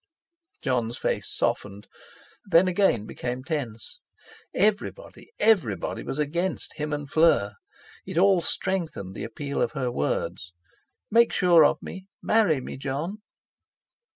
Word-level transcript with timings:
Jon's 0.63 0.97
face 0.97 1.29
softened; 1.31 1.87
then 2.45 2.67
again 2.67 3.05
became 3.05 3.43
tense. 3.43 3.99
Everybody—everybody 4.51 6.01
was 6.01 6.17
against 6.17 6.77
him 6.79 6.91
and 6.91 7.07
Fleur! 7.07 7.53
It 8.07 8.17
all 8.17 8.41
strengthened 8.41 9.13
the 9.13 9.23
appeal 9.25 9.61
of 9.61 9.73
her 9.73 9.91
words: 9.91 10.53
"Make 11.11 11.31
sure 11.31 11.63
of 11.63 11.83
me—marry 11.83 12.61
me, 12.61 12.77
Jon!" 12.77 13.19